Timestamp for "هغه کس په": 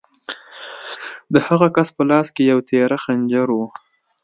1.47-2.03